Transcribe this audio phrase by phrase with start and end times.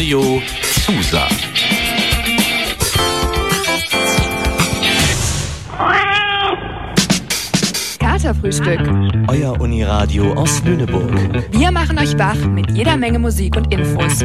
[0.00, 1.28] Radio Susa.
[7.98, 8.80] Katerfrühstück.
[9.28, 11.12] Euer Uniradio aus Lüneburg.
[11.52, 14.24] Wir machen euch wach mit jeder Menge Musik und Infos.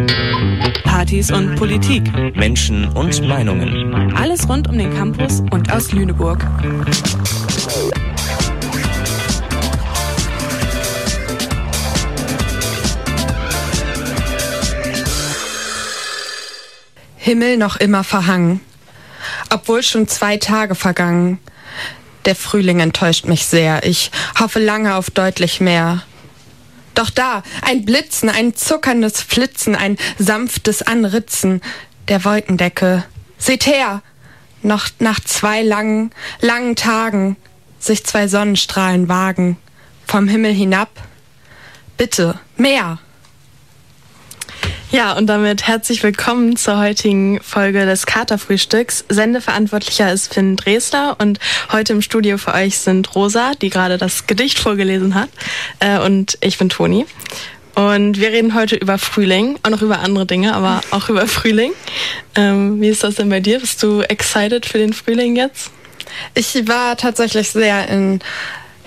[0.85, 2.03] Partys und Politik.
[2.37, 4.15] Menschen und Meinungen.
[4.15, 6.39] Alles rund um den Campus und aus Lüneburg.
[17.25, 18.61] Himmel noch immer verhangen.
[19.49, 21.39] Obwohl schon zwei Tage vergangen.
[22.25, 23.83] Der Frühling enttäuscht mich sehr.
[23.83, 26.03] Ich hoffe lange auf deutlich mehr.
[26.93, 31.61] Doch da, ein Blitzen, ein zuckerndes Flitzen, ein sanftes Anritzen
[32.09, 33.05] der Wolkendecke.
[33.39, 34.03] Seht her!
[34.61, 36.11] Noch nach zwei langen,
[36.41, 37.37] langen Tagen
[37.79, 39.57] sich zwei Sonnenstrahlen wagen.
[40.05, 40.91] Vom Himmel hinab.
[41.97, 42.99] Bitte, mehr!
[44.91, 49.03] Ja, und damit herzlich willkommen zur heutigen Folge des Katerfrühstücks.
[49.09, 51.39] Sendeverantwortlicher ist Finn Dresler und
[51.71, 55.29] heute im Studio für euch sind Rosa, die gerade das Gedicht vorgelesen hat,
[55.79, 57.05] äh, und ich bin Toni.
[57.73, 61.71] Und wir reden heute über Frühling, auch noch über andere Dinge, aber auch über Frühling.
[62.35, 63.59] Ähm, wie ist das denn bei dir?
[63.59, 65.71] Bist du excited für den Frühling jetzt?
[66.35, 68.19] Ich war tatsächlich sehr in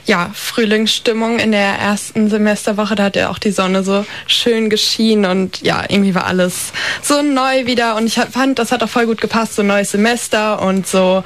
[0.08, 2.94] ja, Frühlingsstimmung in der ersten Semesterwoche.
[2.94, 7.20] Da hat ja auch die Sonne so schön geschienen und ja, irgendwie war alles so
[7.20, 7.94] neu wieder.
[7.94, 11.22] Und ich fand, das hat auch voll gut gepasst, so neues Semester und so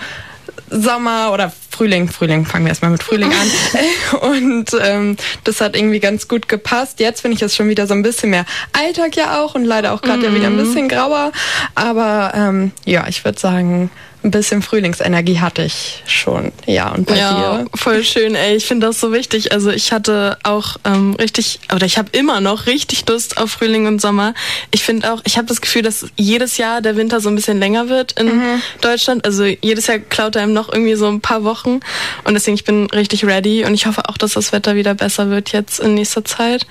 [0.69, 4.21] Sommer oder Frühling, Frühling, fangen wir erstmal mit Frühling an.
[4.33, 6.99] und ähm, das hat irgendwie ganz gut gepasst.
[6.99, 9.93] Jetzt finde ich es schon wieder so ein bisschen mehr Alltag ja auch und leider
[9.93, 10.65] auch gerade mm ja wieder ein mhm.
[10.65, 11.31] bisschen grauer.
[11.77, 13.91] Aber ähm, ja, ich würde sagen,
[14.25, 16.53] ein bisschen Frühlingsenergie hatte ich schon.
[16.67, 17.67] Ja, und bei ja, dir?
[17.75, 18.57] Voll schön, ey.
[18.57, 19.53] Ich finde das so wichtig.
[19.53, 23.87] Also ich hatte auch ähm, richtig, oder ich habe immer noch richtig Lust auf Frühling
[23.87, 24.35] und Sommer.
[24.71, 27.59] Ich finde auch, ich habe das Gefühl, dass jedes Jahr der Winter so ein bisschen
[27.59, 28.63] länger wird in mhm.
[28.81, 29.25] Deutschland.
[29.27, 31.81] Also jedes Jahr klaut er ihm noch irgendwie so ein paar Wochen.
[32.25, 35.31] Und deswegen, ich bin richtig ready und ich hoffe auch, dass das Wetter wieder besser
[35.31, 36.67] wird jetzt in nächster Zeit.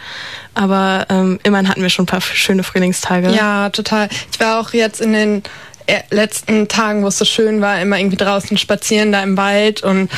[0.53, 3.31] Aber ähm, immerhin hatten wir schon ein paar schöne Frühlingstage.
[3.31, 4.09] Ja, total.
[4.31, 5.43] Ich war auch jetzt in den
[6.09, 10.09] letzten Tagen, wo es so schön war, immer irgendwie draußen spazieren da im Wald und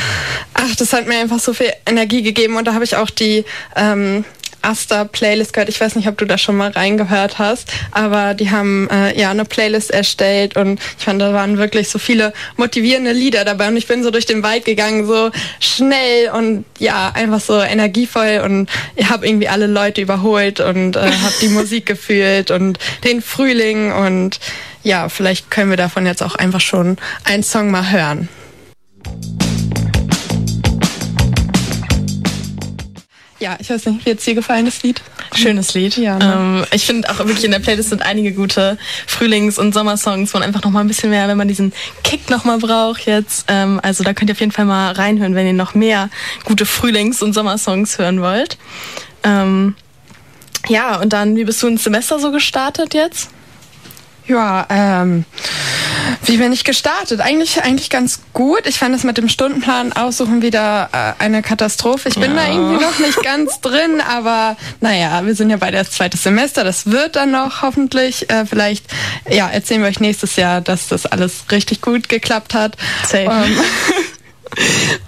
[0.54, 3.46] ach, das hat mir einfach so viel Energie gegeben und da habe ich auch die
[3.76, 4.26] ähm,
[4.64, 5.70] Asta Playlist gehört.
[5.70, 9.30] Ich weiß nicht, ob du da schon mal reingehört hast, aber die haben äh, ja
[9.30, 13.78] eine Playlist erstellt und ich fand, da waren wirklich so viele motivierende Lieder dabei und
[13.78, 18.70] ich bin so durch den Wald gegangen, so schnell und ja, einfach so energievoll und
[18.96, 23.92] ich habe irgendwie alle Leute überholt und äh, habe die Musik gefühlt und den Frühling
[23.92, 24.40] und
[24.84, 28.30] ja, vielleicht können wir davon jetzt auch einfach schon einen Song mal hören.
[33.40, 35.02] Ja, ich weiß nicht, wie jetzt dir gefallen, das Lied?
[35.36, 35.98] Schönes Lied.
[35.98, 36.34] Ja, ne?
[36.34, 40.40] ähm, ich finde auch wirklich in der Playlist sind einige gute Frühlings- und Sommersongs, wo
[40.40, 41.74] man einfach noch mal ein bisschen mehr, wenn man diesen
[42.06, 43.46] Kick noch mal braucht jetzt.
[43.50, 46.10] Ähm, also da könnt ihr auf jeden Fall mal reinhören, wenn ihr noch mehr
[46.46, 48.58] gute Frühlings- und Sommersongs hören wollt.
[49.24, 49.76] Ähm,
[50.70, 53.30] ja, und dann, wie bist du ins Semester so gestartet jetzt?
[54.26, 55.26] Ja, ähm,
[56.26, 57.20] wie bin ich gestartet?
[57.20, 58.66] Eigentlich, eigentlich ganz gut.
[58.66, 62.10] Ich fand es mit dem Stundenplan aussuchen wieder äh, eine Katastrophe.
[62.10, 62.46] Ich bin ja.
[62.46, 66.64] da irgendwie noch nicht ganz drin, aber naja, wir sind ja beide das zweite Semester.
[66.64, 68.30] Das wird dann noch hoffentlich.
[68.30, 68.86] Äh, vielleicht,
[69.30, 72.78] ja, erzählen wir euch nächstes Jahr, dass das alles richtig gut geklappt hat.
[73.04, 73.30] Safe.
[73.30, 73.58] Ähm,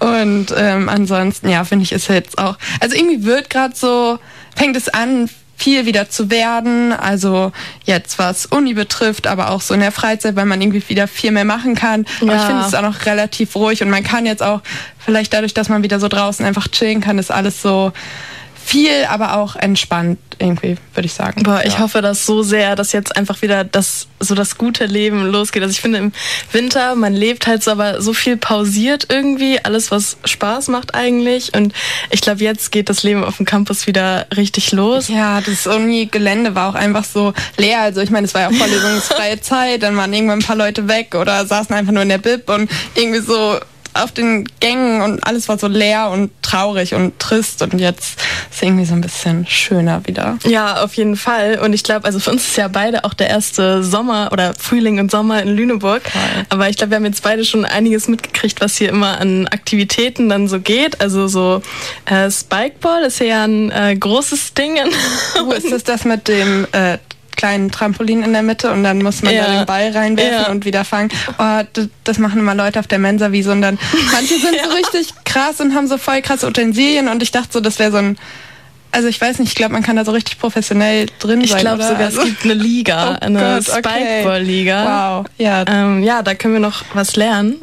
[0.00, 2.58] und ähm, ansonsten, ja, finde ich, ist jetzt auch.
[2.80, 4.18] Also irgendwie wird gerade so,
[4.54, 6.92] fängt es an, viel wieder zu werden.
[6.92, 7.52] Also
[7.84, 11.32] jetzt was Uni betrifft, aber auch so in der Freizeit, weil man irgendwie wieder viel
[11.32, 12.04] mehr machen kann.
[12.20, 12.40] Aber ja.
[12.40, 14.60] ich finde es auch noch relativ ruhig und man kann jetzt auch
[14.98, 17.92] vielleicht dadurch, dass man wieder so draußen einfach chillen kann, ist alles so
[18.66, 21.44] viel, aber auch entspannt irgendwie, würde ich sagen.
[21.44, 25.24] Boah, ich hoffe das so sehr, dass jetzt einfach wieder das so das gute Leben
[25.30, 25.62] losgeht.
[25.62, 26.12] Also ich finde im
[26.50, 31.54] Winter, man lebt halt so aber so viel pausiert irgendwie, alles was Spaß macht eigentlich
[31.54, 31.72] und
[32.10, 35.08] ich glaube jetzt geht das Leben auf dem Campus wieder richtig los.
[35.08, 37.80] Ja, das Uni-Gelände war auch einfach so leer.
[37.82, 41.14] Also ich meine, es war ja vorlesungsfreie Zeit, dann waren irgendwann ein paar Leute weg
[41.14, 43.60] oder saßen einfach nur in der Bib und irgendwie so
[44.02, 48.18] auf den Gängen und alles war so leer und traurig und trist und jetzt
[48.50, 50.38] ist irgendwie so ein bisschen schöner wieder.
[50.44, 51.58] Ja, auf jeden Fall.
[51.58, 54.98] Und ich glaube, also für uns ist ja beide auch der erste Sommer oder Frühling
[54.98, 56.04] und Sommer in Lüneburg.
[56.04, 56.22] Toll.
[56.50, 60.28] Aber ich glaube, wir haben jetzt beide schon einiges mitgekriegt, was hier immer an Aktivitäten
[60.28, 61.00] dann so geht.
[61.00, 61.62] Also so
[62.04, 64.76] äh, Spikeball ist ja ein äh, großes Ding.
[65.44, 66.98] Wo ist das das mit dem äh,
[67.36, 69.46] kleinen Trampolin in der Mitte und dann muss man ja.
[69.46, 70.50] da den Ball reinwerfen ja.
[70.50, 71.10] und wieder fangen.
[71.38, 71.62] Oh,
[72.04, 73.78] das, machen immer Leute auf der Mensa wie so und dann
[74.12, 77.60] manche sind so richtig krass und haben so voll krasse Utensilien und ich dachte so,
[77.60, 78.18] das wäre so ein
[78.92, 81.58] also ich weiß nicht, ich glaube, man kann da so richtig professionell drin ich sein.
[81.58, 85.18] Ich glaube sogar, also, es gibt eine Liga, oh eine Spikeball-Liga.
[85.20, 85.64] Wow, ja.
[85.68, 87.56] Ähm, ja, da können wir noch was lernen.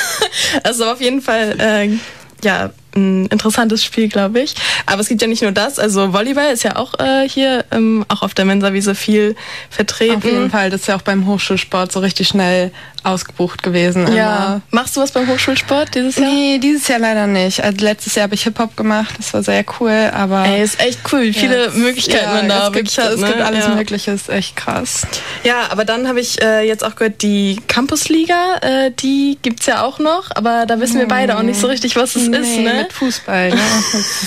[0.62, 1.98] also auf jeden Fall, äh,
[2.42, 4.54] ja, ein interessantes Spiel, glaube ich.
[4.86, 5.78] Aber es gibt ja nicht nur das.
[5.78, 9.36] Also Volleyball ist ja auch äh, hier ähm, auch auf der Mensa-Wiese viel
[9.68, 10.16] vertreten.
[10.16, 14.12] Auf jeden Fall, das ist ja auch beim Hochschulsport so richtig schnell ausgebucht gewesen.
[14.14, 14.60] Ja.
[14.70, 16.28] Machst du was beim Hochschulsport dieses Jahr?
[16.28, 17.62] Nee, dieses Jahr leider nicht.
[17.62, 20.44] Also letztes Jahr habe ich Hip-Hop gemacht, das war sehr cool, aber...
[20.44, 23.12] Ey, ist echt cool, wie viele ja, Möglichkeiten ja, man da es gibt, hat.
[23.12, 23.28] Es ne?
[23.28, 23.74] gibt alles ja.
[23.74, 25.06] Mögliche, ist echt krass.
[25.44, 29.82] Ja, aber dann habe ich äh, jetzt auch gehört, die Campusliga, äh, die gibt's ja
[29.82, 32.56] auch noch, aber da wissen wir beide auch nicht so richtig, was es nee, ist.
[32.58, 32.74] Ne?
[32.74, 33.60] mit Fußball, ne?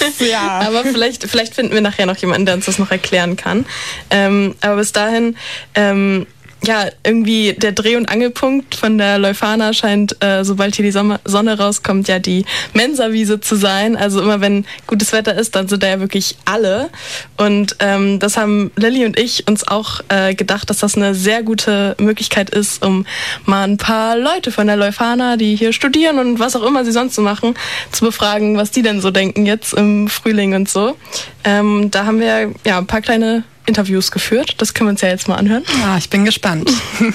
[0.07, 0.61] Ist, ja.
[0.65, 3.65] aber vielleicht, vielleicht finden wir nachher noch jemanden, der uns das noch erklären kann.
[4.09, 5.35] Ähm, aber bis dahin
[5.75, 6.27] ähm,
[6.65, 11.19] ja, irgendwie der Dreh- und Angelpunkt von der Leuphana scheint, äh, sobald hier die Sommer
[11.25, 13.97] Sonne rauskommt, ja die Mensawiese zu sein.
[13.97, 16.89] Also immer wenn gutes Wetter ist, dann sind da ja wirklich alle.
[17.37, 21.43] Und ähm, das haben Lilly und ich uns auch äh, gedacht, dass das eine sehr
[21.43, 23.05] gute Möglichkeit ist, um
[23.45, 26.91] mal ein paar Leute von der Leuphana, die hier studieren und was auch immer sie
[26.91, 27.55] sonst so machen,
[27.91, 30.95] zu befragen, was die denn so denken jetzt im Frühling und so.
[31.43, 34.55] Ähm, da haben wir ja ein paar kleine Interviews geführt.
[34.59, 35.63] Das können wir uns ja jetzt mal anhören.
[35.81, 36.71] Ja, ich bin gespannt.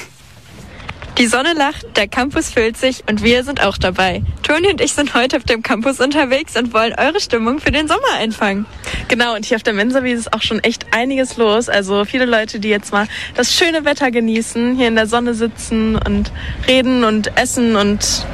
[1.18, 4.22] Die Sonne lacht, der Campus füllt sich und wir sind auch dabei.
[4.44, 7.88] Toni und ich sind heute auf dem Campus unterwegs und wollen eure Stimmung für den
[7.88, 8.66] Sommer einfangen.
[9.08, 11.68] Genau, und hier auf der Mensawiese ist auch schon echt einiges los.
[11.68, 15.96] Also viele Leute, die jetzt mal das schöne Wetter genießen, hier in der Sonne sitzen
[15.96, 16.30] und
[16.68, 18.24] reden und essen und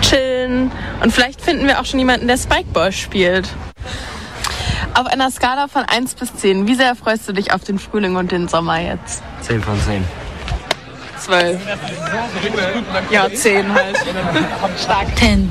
[0.00, 0.70] chillen.
[1.02, 3.48] Und vielleicht finden wir auch schon jemanden, der Spikeball spielt.
[4.94, 8.16] Auf einer Skala von 1 bis 10, wie sehr freust du dich auf den Frühling
[8.16, 9.22] und den Sommer jetzt?
[9.42, 10.04] 10 von 10.
[11.18, 11.60] 12.
[13.10, 13.96] Ja, 10 halt.
[14.82, 15.16] Stark.
[15.16, 15.50] 10.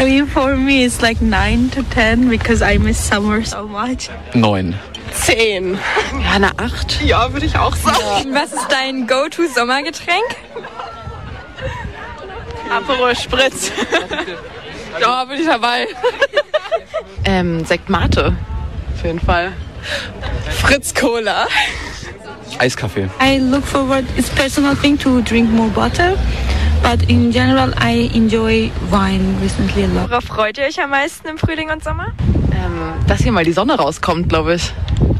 [0.00, 4.10] I mean, for me, it's like 9 to 10 because I miss summer so much.
[4.34, 4.74] 9.
[5.12, 5.78] 10.
[6.22, 7.02] Ja, eine 8.
[7.02, 8.34] Ja, würde ich auch sagen.
[8.34, 10.36] Was ist dein Go-To-Sommergetränk?
[12.70, 13.70] Aperol Spritz.
[15.00, 15.86] ja, bin ich dabei.
[17.24, 18.34] Ähm, Sekt Mate.
[18.94, 19.52] Auf jeden Fall.
[20.50, 21.46] Fritz Cola.
[22.58, 23.08] Eiskaffee.
[23.20, 26.16] I look forward, it's personal thing to drink more water.
[26.82, 30.10] But in general, I enjoy wine recently a lot.
[30.10, 32.12] Worauf freut ihr euch am meisten im Frühling und Sommer?
[32.52, 34.72] Ähm, dass hier mal die Sonne rauskommt, glaube ich.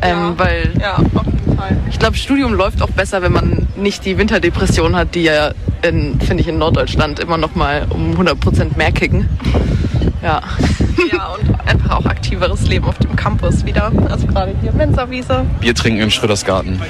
[0.02, 0.34] Ähm, ja.
[0.36, 1.76] Weil ja, auf jeden Fall.
[1.90, 6.36] ich glaube, Studium läuft auch besser, wenn man nicht die Winterdepression hat, die ja, finde
[6.38, 9.28] ich, in Norddeutschland immer noch mal um 100% mehr kicken.
[10.26, 10.42] Ja.
[11.12, 13.92] Ja, und einfach auch aktiveres Leben auf dem Campus wieder.
[14.10, 15.46] Also gerade hier Mensawiese.
[15.60, 16.82] Bier trinken im Schrödersgarten.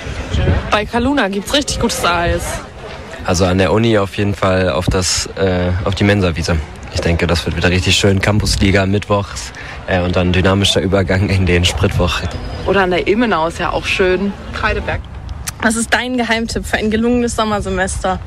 [0.70, 2.60] Bei Kaluna gibt es richtig gutes Eis.
[3.26, 6.56] Also an der Uni auf jeden Fall auf, das, äh, auf die Mensawiese.
[6.94, 8.22] Ich denke, das wird wieder richtig schön.
[8.22, 9.52] Campusliga mittwochs
[9.86, 12.22] äh, und dann dynamischer Übergang in den Spritwoch.
[12.64, 14.32] Oder an der Ilmenau ist ja auch schön.
[14.54, 15.00] Kreideberg.
[15.60, 18.18] Was ist dein Geheimtipp für ein gelungenes Sommersemester?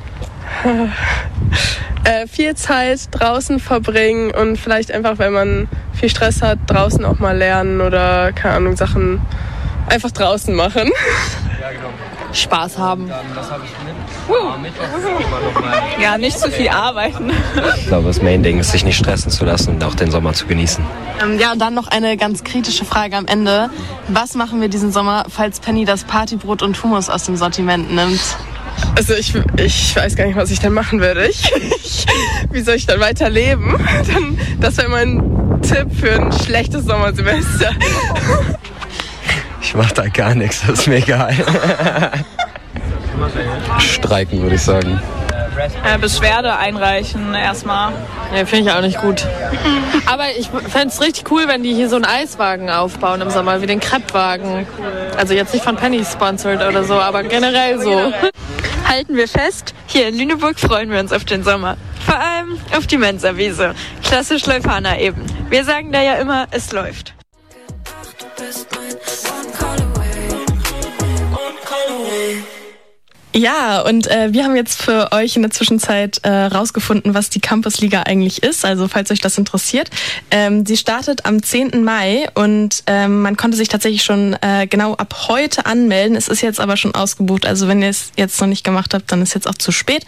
[2.04, 7.18] äh, viel Zeit draußen verbringen und vielleicht einfach, wenn man viel Stress hat, draußen auch
[7.18, 9.20] mal lernen oder keine Ahnung, Sachen
[9.88, 10.90] einfach draußen machen.
[12.32, 13.10] Spaß haben.
[16.00, 17.32] Ja, nicht zu viel arbeiten.
[17.76, 20.46] Ich glaube, das Main-Ding ist, sich nicht stressen zu lassen und auch den Sommer zu
[20.46, 20.84] genießen.
[21.22, 23.68] Ähm, ja, und dann noch eine ganz kritische Frage am Ende.
[24.08, 28.20] Was machen wir diesen Sommer, falls Penny das Partybrot und Hummus aus dem Sortiment nimmt?
[28.96, 31.26] Also ich, ich weiß gar nicht, was ich dann machen würde.
[31.26, 32.06] Ich, ich,
[32.50, 33.74] wie soll ich dann weiterleben?
[34.12, 37.70] Dann, das wäre mein Tipp für ein schlechtes Sommersemester.
[39.62, 41.34] Ich mach da gar nichts, das ist mir egal.
[43.78, 45.00] Streiken, würde ich sagen.
[45.84, 47.92] Äh, Beschwerde einreichen erstmal.
[48.34, 49.26] Ja, finde ich auch nicht gut.
[50.06, 53.60] Aber ich fände es richtig cool, wenn die hier so einen Eiswagen aufbauen im Sommer,
[53.60, 54.66] wie den Kreppwagen.
[55.16, 58.12] Also jetzt nicht von Penny sponsored oder so, aber generell so.
[58.90, 61.76] Halten wir fest, hier in Lüneburg freuen wir uns auf den Sommer.
[62.04, 63.72] Vor allem auf die Mensawiese.
[64.02, 65.24] Klassisch Leuphana eben.
[65.48, 67.14] Wir sagen da ja immer, es läuft.
[73.32, 77.38] Ja, und äh, wir haben jetzt für euch in der Zwischenzeit äh, rausgefunden, was die
[77.38, 78.64] Campusliga eigentlich ist.
[78.64, 79.88] Also falls euch das interessiert.
[80.32, 81.84] Ähm, sie startet am 10.
[81.84, 86.16] Mai und ähm, man konnte sich tatsächlich schon äh, genau ab heute anmelden.
[86.16, 87.46] Es ist jetzt aber schon ausgebucht.
[87.46, 90.04] Also wenn ihr es jetzt noch nicht gemacht habt, dann ist jetzt auch zu spät.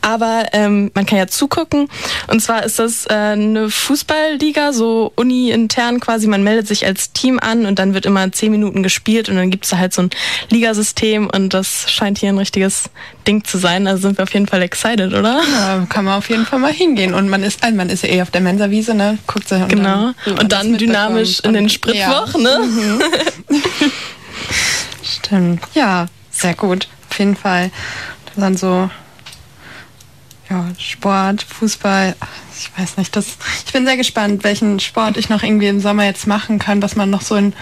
[0.00, 1.88] Aber ähm, man kann ja zugucken.
[2.28, 6.28] Und zwar ist das äh, eine Fußballliga, so uni-intern quasi.
[6.28, 9.50] Man meldet sich als Team an und dann wird immer zehn Minuten gespielt und dann
[9.50, 10.10] gibt's da halt so ein
[10.50, 12.90] Ligasystem und das scheint hier ein richtiges richtiges
[13.26, 13.86] Ding zu sein.
[13.86, 15.40] Also sind wir auf jeden Fall excited, oder?
[15.52, 17.14] Ja, kann man auf jeden Fall mal hingehen.
[17.14, 19.18] Und man ist, also man ist ja eh auf der Mensawiese, ne?
[19.26, 20.12] Guckt sich und Genau.
[20.24, 22.58] Dann, Und dann dynamisch in den Spritwoch, ne?
[22.62, 23.02] Mhm.
[25.02, 25.62] Stimmt.
[25.74, 26.88] Ja, sehr gut.
[27.10, 27.70] Auf jeden Fall.
[28.36, 28.88] Dann so,
[30.48, 32.14] ja, Sport, Fußball.
[32.62, 36.04] Ich weiß nicht, das, ich bin sehr gespannt, welchen Sport ich noch irgendwie im Sommer
[36.04, 37.54] jetzt machen kann, was man noch so in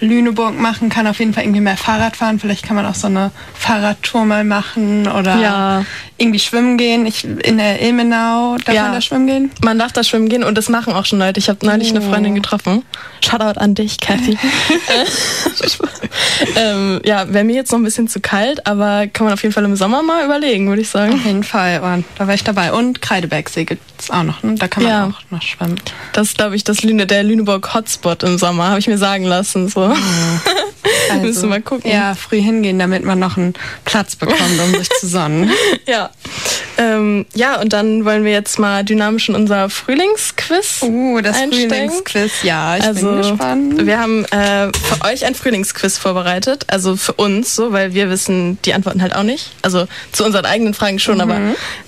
[0.00, 1.06] Lüneburg machen kann.
[1.06, 2.40] Auf jeden Fall irgendwie mehr Fahrrad fahren.
[2.40, 5.84] Vielleicht kann man auch so eine Fahrradtour mal machen oder Ja.
[6.16, 7.04] irgendwie schwimmen gehen.
[7.04, 8.84] Ich, in der Ilmenau, darf Ja.
[8.84, 9.50] man da schwimmen gehen?
[9.62, 11.38] Man darf da schwimmen gehen und das machen auch schon Leute.
[11.38, 12.10] Ich habe neulich eine Oh.
[12.10, 12.82] Freundin getroffen.
[13.22, 14.38] Shoutout an dich, Kathy.
[16.56, 19.52] ähm, ja, wäre mir jetzt noch ein bisschen zu kalt, aber kann man auf jeden
[19.52, 21.14] Fall im Sommer mal überlegen, würde ich sagen.
[21.14, 22.72] Auf jeden Fall, und da wäre ich dabei.
[22.72, 24.54] Und Kreidebergsee gibt's auch noch, ne?
[24.56, 25.06] Da kann man Ja.
[25.06, 25.80] auch noch schwimmen.
[26.12, 29.24] Das ist, glaube ich, das Lüne, der Lüneburg Hotspot im Sommer, habe ich mir sagen
[29.24, 29.68] lassen.
[29.68, 29.92] So.
[31.22, 31.90] Müssen wir mal gucken.
[31.90, 35.50] Also, Ja, früh hingehen, damit man noch einen Platz bekommt, um sich zu sonnen.
[35.86, 36.10] Ja.
[36.78, 40.82] Ähm, ja, und dann wollen wir jetzt mal dynamisch in unser Frühlingsquiz.
[40.82, 41.70] Uh, das einsteigen.
[41.70, 43.86] Frühlingsquiz, ja, ich also, bin gespannt.
[43.86, 48.58] Wir haben äh, für euch ein Frühlingsquiz vorbereitet, also für uns, so, weil wir wissen
[48.64, 49.52] die Antworten halt auch nicht.
[49.62, 51.38] Also zu unseren eigenen Fragen schon, aber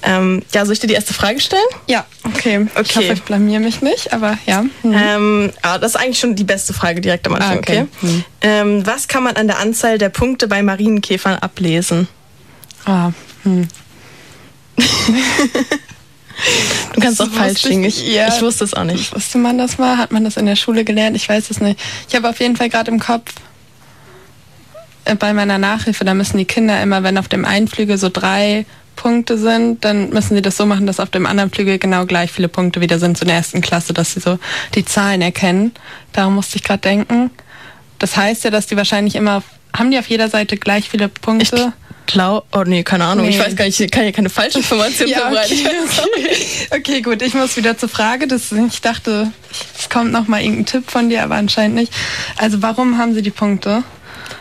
[0.02, 1.60] ähm, ja, soll ich dir die erste Frage stellen?
[1.88, 2.37] Ja, okay.
[2.38, 2.94] Ich Okay.
[2.96, 4.64] hoffe, ich blamier mich nicht, aber ja.
[4.82, 4.92] Hm.
[4.94, 7.86] Ähm, ah, das ist eigentlich schon die beste Frage direkt am Anfang, Ah, okay.
[8.02, 8.24] okay?
[8.42, 12.08] Ähm, was kann man an der Anzahl der Punkte bei Marienkäfern ablesen?
[12.84, 13.10] Ah,
[13.44, 13.68] hm.
[16.94, 17.82] Du kannst Das auch falsch liegen.
[17.84, 18.28] ich- Ich, ja.
[18.28, 19.12] ich wusste es auch nicht.
[19.14, 19.98] Wusste man das mal?
[19.98, 21.16] Hat man das in der Schule gelernt?
[21.16, 21.80] Ich weiß es nicht.
[22.08, 23.32] Ich habe auf jeden Fall gerade im Kopf
[25.04, 28.08] äh, bei meiner Nachhilfe, da müssen die Kinder immer, wenn auf dem einen Flügel so
[28.08, 28.66] drei
[28.98, 32.32] Punkte sind, dann müssen sie das so machen, dass auf dem anderen Flügel genau gleich
[32.32, 34.38] viele Punkte wieder sind, so in der ersten Klasse, dass sie so
[34.74, 35.72] die Zahlen erkennen.
[36.12, 37.30] Daran musste ich gerade denken.
[38.00, 39.42] Das heißt ja, dass die wahrscheinlich immer,
[39.76, 41.72] haben die auf jeder Seite gleich viele Punkte?
[42.08, 43.28] Klau, oh nee, keine Ahnung.
[43.28, 43.44] Ich Nee.
[43.44, 45.58] weiß gar nicht, ich kann ja keine falsche Information Ja, verbreiten.
[45.58, 45.76] okay,
[46.16, 46.76] okay.
[46.76, 48.26] okay, gut, ich muss wieder zur Frage.
[48.26, 49.30] Das, ich dachte,
[49.78, 51.92] es kommt noch mal irgendein Tipp von dir, aber anscheinend nicht.
[52.36, 53.84] Also warum haben sie die Punkte?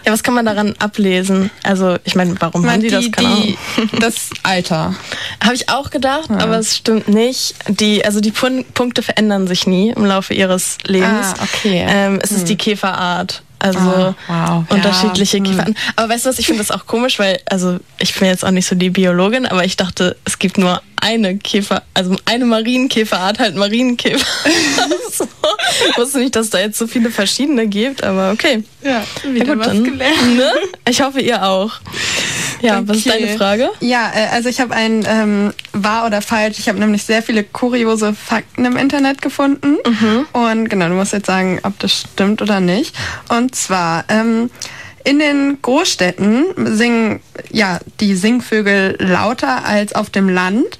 [0.05, 1.49] Ja, was kann man daran ablesen?
[1.63, 3.11] Also, ich meine, warum haben die, das?
[3.11, 3.57] Keine Ahnung.
[3.99, 4.95] das Alter.
[5.43, 7.55] Habe ich auch gedacht, aber es stimmt nicht.
[7.67, 11.33] Die, also die Pun Punkte verändern sich nie im Laufe ihres Lebens.
[11.37, 11.85] Ah, okay.
[11.87, 12.37] Ähm, es Hm.
[12.37, 13.41] ist die Käferart.
[13.59, 14.63] Also Ah, wow.
[14.69, 15.49] unterschiedliche Ja, hm.
[15.49, 15.77] Käferarten.
[15.95, 18.51] Aber weißt du was, ich finde das auch komisch, weil, also ich bin jetzt auch
[18.51, 23.39] nicht so die Biologin, aber ich dachte, es gibt nur eine Käfer, also eine Marienkäferart,
[23.39, 24.25] halt Marienkäfer.
[25.11, 25.25] so.
[25.89, 28.63] Ich wusste nicht, dass da jetzt so viele verschiedene gibt, aber okay.
[28.83, 30.35] Ja, Ja, wieder gut, was dann, gelernt.
[30.35, 30.51] Ne?
[30.89, 31.71] Ich hoffe, ihr auch.
[32.61, 33.19] Ja, was ist Okay.
[33.21, 33.69] deine Frage?
[33.79, 36.59] Ja, äh, also ich habe ein ähm, wahr oder falsch.
[36.59, 39.77] Ich habe nämlich sehr viele kuriose Fakten im Internet gefunden.
[40.33, 42.95] Und genau, du musst jetzt sagen, ob das stimmt oder nicht.
[43.29, 44.49] Und zwar, ähm,
[45.07, 50.77] in den Großstädten singen ja die Singvögel lauter als auf dem Land.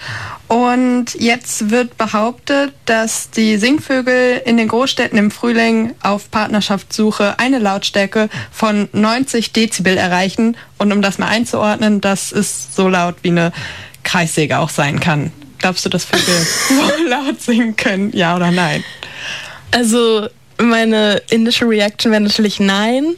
[0.49, 7.59] Und jetzt wird behauptet, dass die Singvögel in den Großstädten im Frühling auf Partnerschaftssuche eine
[7.59, 10.57] Lautstärke von 90 Dezibel erreichen.
[10.77, 13.53] Und um das mal einzuordnen, das ist so laut wie eine
[14.03, 15.31] Kreissäge auch sein kann.
[15.59, 16.35] Glaubst du, dass Vögel
[16.67, 18.11] so laut singen können?
[18.11, 18.83] Ja oder nein?
[19.71, 23.15] Also meine initial Reaction wäre natürlich nein.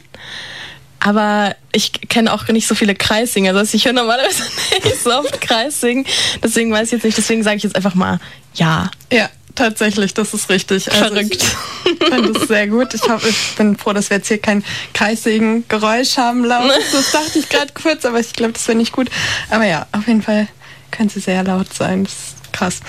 [1.00, 3.54] Aber ich kenne auch nicht so viele Kreissinger.
[3.56, 4.42] Also ich höre normalerweise
[4.84, 6.04] nicht so oft Kreissingen.
[6.42, 7.18] Deswegen weiß ich jetzt nicht.
[7.18, 8.20] Deswegen sage ich jetzt einfach mal
[8.54, 8.90] ja.
[9.12, 10.90] Ja, tatsächlich, das ist richtig.
[10.90, 11.42] Also Verrückt.
[11.84, 12.94] Ich finde das sehr gut.
[12.94, 14.64] Ich, hoffe, ich bin froh, dass wir jetzt hier kein
[14.94, 16.70] Kreissägen-Geräusch haben laut.
[16.92, 19.08] Das dachte ich gerade kurz, aber ich glaube, das wäre nicht gut.
[19.50, 20.48] Aber ja, auf jeden Fall
[20.90, 22.04] können sie sehr laut sein.
[22.04, 22.80] Das ist krass.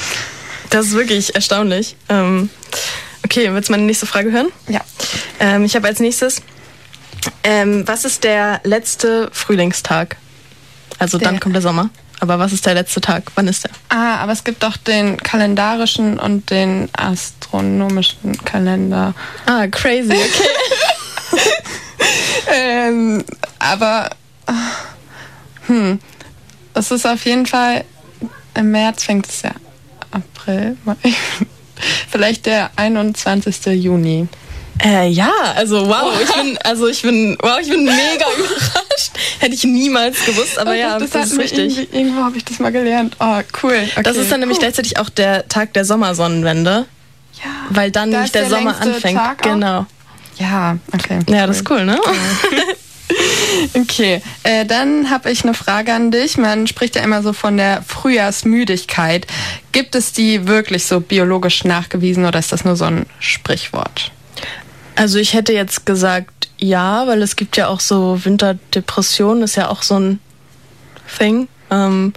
[0.70, 1.96] Das ist wirklich erstaunlich.
[2.10, 2.50] Ähm,
[3.24, 4.48] okay, willst du meine nächste Frage hören?
[4.68, 4.82] Ja.
[5.40, 6.42] Ähm, ich habe als nächstes,
[7.44, 10.18] ähm, was ist der letzte Frühlingstag?
[11.00, 11.90] Also dann Der- kommt der Sommer.
[12.20, 13.32] Aber was ist der letzte Tag?
[13.34, 13.72] Wann ist der?
[13.90, 19.16] Ah, aber es gibt doch den kalendarischen und den astronomischen Kalender.
[19.48, 21.40] Ah, crazy, okay.
[22.54, 23.24] ähm,
[23.58, 24.12] aber
[24.46, 24.54] ah,
[25.66, 26.00] hm,
[26.76, 27.86] es ist auf jeden Fall
[28.54, 29.52] im März fängt es ja
[30.12, 30.78] April.
[30.86, 30.96] Mai.
[32.12, 33.66] Vielleicht der 21.
[33.84, 34.28] Juni.
[34.84, 39.12] Äh, ja, also wow, ich bin, also ich bin, wow, ich bin mega überrascht.
[39.40, 41.94] Hätte ich niemals gewusst, aber ja, das, hatten ist richtig.
[41.94, 43.16] Irgendwo habe ich das mal gelernt.
[43.20, 43.74] Oh, cool.
[43.92, 44.04] Okay.
[44.04, 44.64] Das ist dann nämlich Cool.
[44.64, 46.86] gleichzeitig auch der Tag der Sommersonnenwende.
[47.44, 47.50] Ja.
[47.70, 49.18] Weil dann Da nämlich der, der Sommer anfängt.
[49.18, 49.44] Tag auch?
[49.44, 49.86] genau.
[50.38, 51.20] Ja, okay.
[51.30, 52.00] Ja, das ist cool, ne?
[53.74, 56.38] Okay, äh, dann habe ich eine Frage an dich.
[56.38, 59.28] Man spricht ja immer so von der Frühjahrsmüdigkeit.
[59.74, 64.12] Gibt es die wirklich so biologisch nachgewiesen oder ist das nur so ein Sprichwort?
[65.02, 69.70] Also ich hätte jetzt gesagt ja, weil es gibt ja auch so Winterdepressionen, ist ja
[69.70, 70.20] auch so ein
[71.18, 71.48] Thing.
[71.72, 72.14] Ähm,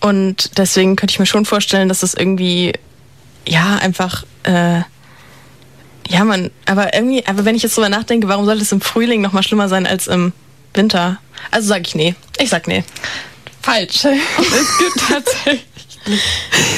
[0.00, 2.74] und deswegen könnte ich mir schon vorstellen, dass es irgendwie,
[3.48, 4.82] ja, einfach, äh,
[6.06, 9.22] ja, man, aber irgendwie, aber wenn ich jetzt drüber nachdenke, warum sollte es im Frühling
[9.22, 10.34] noch mal schlimmer sein als im
[10.74, 11.16] Winter?
[11.50, 12.14] Also sag ich nee.
[12.38, 12.84] Ich sag nee.
[13.62, 14.04] Falsch.
[14.04, 15.66] Es gibt tatsächlich,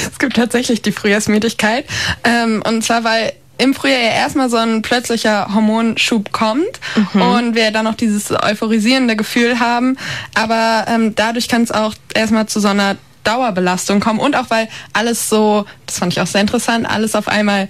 [0.09, 1.85] es gibt tatsächlich die Frühjahrsmüdigkeit.
[2.23, 6.79] Ähm, und zwar, weil im Frühjahr ja erstmal so ein plötzlicher Hormonschub kommt
[7.13, 7.21] Mhm.
[7.21, 9.97] und wir dann noch dieses euphorisierende Gefühl haben.
[10.33, 14.67] Aber ähm, dadurch kann es auch erstmal zu so einer Dauerbelastung kommen und auch weil
[14.93, 17.69] alles so, das fand ich auch sehr interessant, alles auf einmal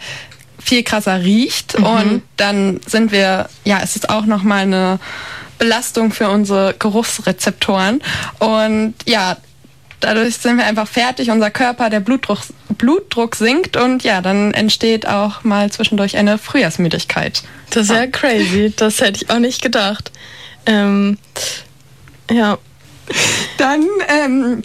[0.61, 1.85] viel krasser riecht Mhm.
[1.85, 4.99] und dann sind wir, ja, es ist auch nochmal eine
[5.59, 8.01] Belastung für unsere Geruchsrezeptoren
[8.39, 9.37] und ja,
[9.99, 12.39] dadurch sind wir einfach fertig, unser Körper, der Blutdruck,
[12.77, 17.43] Blutdruck sinkt und ja, dann entsteht auch mal zwischendurch eine Frühjahrsmüdigkeit.
[17.71, 18.73] Das ist ja crazy.
[18.75, 20.11] Das hätte ich auch nicht gedacht.
[20.65, 21.17] Ähm,
[22.31, 22.57] ja.
[23.57, 24.63] Dann ähm,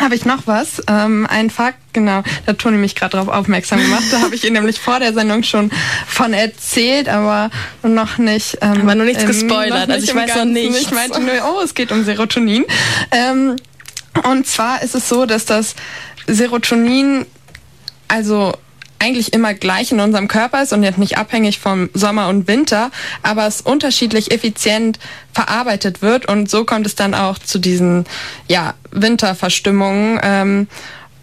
[0.00, 0.82] habe ich noch was.
[0.88, 4.04] Ähm, ein Fakt, genau, da hat Toni mich gerade darauf aufmerksam gemacht.
[4.10, 5.70] Da habe ich ihn nämlich vor der Sendung schon
[6.06, 7.50] von erzählt, aber
[7.82, 8.58] noch nicht.
[8.62, 10.52] Ähm, Aber noch nichts im- gespoilert, noch also ich weiß noch Ganzen.
[10.54, 10.80] nichts.
[10.80, 12.64] Ich meinte nur, oh, es geht um Serotonin.
[13.10, 13.56] Ähm,
[14.30, 15.74] und zwar ist es so, dass das
[16.26, 17.26] Serotonin
[18.08, 18.52] also
[18.98, 22.92] eigentlich immer gleich in unserem Körper ist und jetzt nicht abhängig vom Sommer und Winter,
[23.22, 25.00] aber es unterschiedlich effizient
[25.32, 28.04] verarbeitet wird und so kommt es dann auch zu diesen
[28.46, 30.20] ja, Winterverstimmungen.
[30.22, 30.68] Ähm,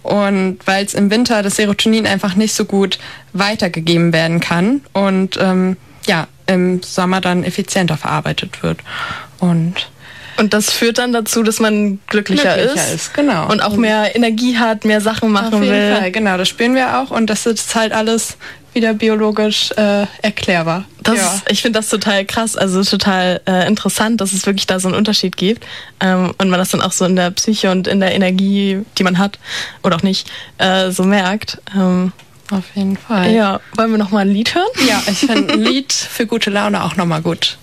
[0.03, 2.99] und weil es im Winter das Serotonin einfach nicht so gut
[3.33, 5.77] weitergegeben werden kann und ähm,
[6.07, 8.79] ja, im Sommer dann effizienter verarbeitet wird.
[9.39, 9.89] Und
[10.39, 12.93] Und das führt dann dazu, dass man glücklicher, Glücklicher ist.
[12.93, 13.51] ist, genau.
[13.51, 15.95] Und auch mehr Energie hat, mehr Sachen machen Auf jeden will.
[15.95, 18.37] Fall, genau, das spüren wir auch und das ist halt alles
[18.73, 20.85] wieder biologisch äh, erklärbar.
[21.03, 21.41] Das ja.
[21.49, 24.97] ich finde das total krass, also total äh, interessant, dass es wirklich da so einen
[24.97, 25.65] Unterschied gibt
[25.99, 29.03] ähm, und man das dann auch so in der Psyche und in der Energie, die
[29.03, 29.39] man hat
[29.83, 31.59] oder auch nicht, äh, so merkt.
[31.75, 32.11] Ähm,
[32.51, 33.31] Auf jeden Fall.
[33.31, 34.69] ja, wollen wir noch mal ein Lied hören?
[34.87, 37.57] Ja, ich finde ein Lied für gute Laune auch nochmal gut.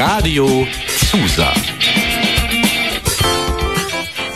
[0.00, 1.52] Radio Susa.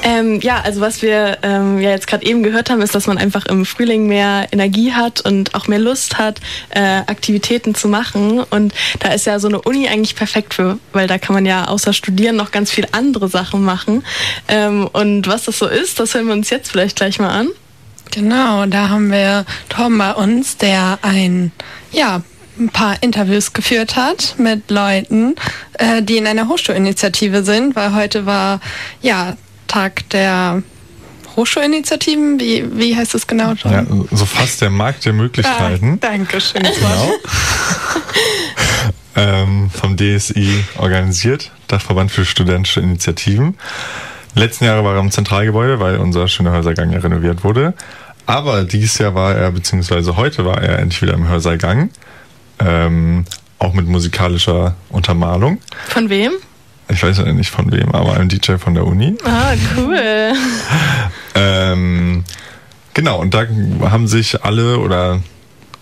[0.02, 3.16] Ähm, ja, also was wir ähm, ja jetzt gerade eben gehört haben, ist, dass man
[3.16, 8.40] einfach im Frühling mehr Energie hat und auch mehr Lust hat, äh, Aktivitäten zu machen.
[8.40, 11.64] Und da ist ja so eine Uni eigentlich perfekt für, weil da kann man ja
[11.64, 14.04] außer Studieren noch ganz viel andere Sachen machen.
[14.48, 17.48] Ähm, und was das so ist, das hören wir uns jetzt vielleicht gleich mal an.
[18.10, 21.52] Genau, da haben wir Tom bei uns, der ein,
[21.90, 22.20] ja,
[22.58, 25.34] ein paar Interviews geführt hat mit Leuten,
[25.74, 28.60] äh, die in einer Hochschulinitiative sind, weil heute war,
[29.02, 29.36] ja,
[29.66, 30.62] Tag der
[31.36, 32.38] Hochschulinitiativen.
[32.38, 33.72] Wie, wie heißt es genau, Tom?
[33.72, 35.98] Ja, so fast der Markt der Möglichkeiten.
[36.00, 36.62] Ah, Dankeschön.
[36.62, 37.12] Genau.
[39.16, 43.56] ähm, vom DSI organisiert, Dachverband für studentische Initiativen.
[44.36, 47.74] Letzten Jahre war er im Zentralgebäude, weil unser schöner Hörsahlgang ja renoviert wurde.
[48.26, 51.90] Aber dieses Jahr war er, beziehungsweise heute war er endlich wieder im Hörsahlgang.
[52.58, 53.24] Ähm,
[53.58, 55.58] auch mit musikalischer Untermalung.
[55.88, 56.32] Von wem?
[56.88, 59.16] Ich weiß ja nicht von wem, aber einem DJ von der Uni.
[59.24, 60.32] Ah, cool.
[61.36, 62.22] Ähm,
[62.94, 63.44] genau, und da
[63.90, 65.20] haben sich alle oder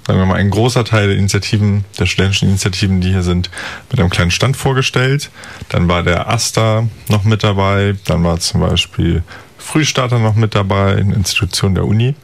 [0.06, 3.50] sagen wir mal ein großer Teil der Initiativen, der studentischen Initiativen, die hier sind,
[3.90, 5.30] mit einem kleinen Stand vorgestellt.
[5.68, 9.22] Dann war der AStA noch mit dabei, dann war zum Beispiel
[9.58, 12.14] Frühstarter noch mit dabei, eine Institution der Uni.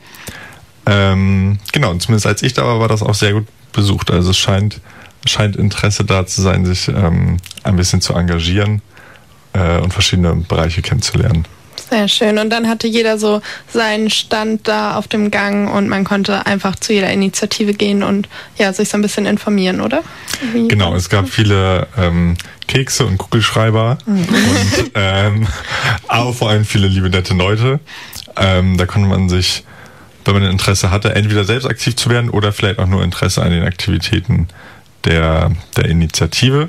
[0.87, 4.11] Ähm, genau, und zumindest als ich da war, war das auch sehr gut besucht.
[4.11, 4.81] Also es scheint,
[5.27, 8.83] scheint Interesse da zu sein, sich ähm, ein bisschen zu engagieren
[9.53, 11.47] äh, und verschiedene Bereiche kennenzulernen.
[11.91, 12.37] Sehr schön.
[12.39, 13.41] Und dann hatte jeder so
[13.73, 18.29] seinen Stand da auf dem Gang und man konnte einfach zu jeder Initiative gehen und
[18.59, 20.03] ja, sich so ein bisschen informieren, oder?
[20.53, 24.19] Wie Genau, es gab viele ähm, Kekse und Kugelschreiber Mhm.
[24.29, 25.47] und ähm,
[26.09, 27.81] aber vor allem viele liebe nette Leute.
[28.37, 29.65] Ähm, da konnte man sich,
[30.29, 33.51] wenn man Interesse hatte, entweder selbst aktiv zu werden oder vielleicht auch nur Interesse an
[33.51, 34.49] den Aktivitäten
[35.05, 36.69] der, der Initiative.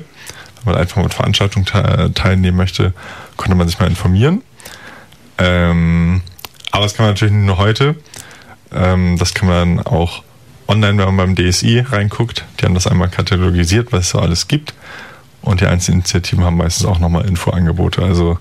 [0.62, 2.92] Wenn man einfach mit Veranstaltungen te teilnehmen möchte,
[3.36, 4.42] konnte man sich mal informieren.
[5.38, 6.22] Ähm,
[6.70, 7.96] aber das kann man natürlich nur heute.
[8.72, 10.22] Ähm, das kann man auch
[10.68, 12.44] online, wenn man beim DSI reinguckt.
[12.60, 14.74] Die haben das einmal katalogisiert, was es so alles gibt.
[15.42, 18.02] Und die einzelnen Initiativen haben meistens auch nochmal Infoangebote.
[18.02, 18.38] Also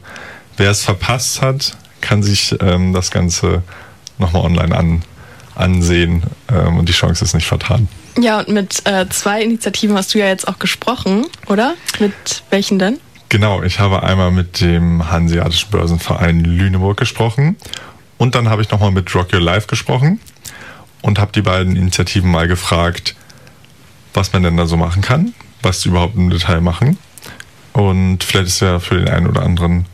[0.58, 3.63] wer es verpasst hat, kann sich ähm, das Ganze
[4.17, 5.01] nochmal online an,
[5.60, 7.88] ansehen ähm, und die Chance ist nicht vertan.
[8.19, 11.76] Ja, und mit äh, zwei Initiativen hast du ja jetzt auch gesprochen, oder?
[12.00, 13.00] Mit welchen denn?
[13.30, 17.58] Genau, ich habe einmal mit dem Hanseatischen Börsenverein Lüneburg gesprochen
[18.17, 20.19] und dann habe ich nochmal mit Rock Your Life gesprochen
[21.02, 23.15] und habe die beiden Initiativen mal gefragt,
[24.13, 26.98] was man denn da so machen kann, was die überhaupt im Detail machen.
[27.74, 29.86] Und vielleicht ist ja für den einen oder anderen